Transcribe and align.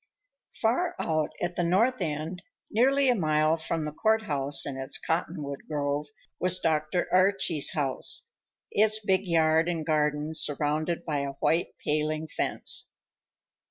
Far 0.59 0.95
out 0.99 1.29
at 1.43 1.55
the 1.55 1.63
north 1.63 2.01
end, 2.01 2.41
nearly 2.71 3.07
a 3.07 3.13
mile 3.13 3.55
from 3.55 3.83
the 3.83 3.91
court 3.91 4.23
house 4.23 4.65
and 4.65 4.75
its 4.75 4.97
cottonwood 4.97 5.59
grove, 5.69 6.07
was 6.39 6.57
Dr. 6.57 7.07
Archie's 7.13 7.73
house, 7.73 8.31
its 8.71 8.97
big 9.05 9.27
yard 9.27 9.69
and 9.69 9.85
garden 9.85 10.33
surrounded 10.33 11.05
by 11.05 11.19
a 11.19 11.33
white 11.33 11.75
paling 11.85 12.27
fence. 12.27 12.89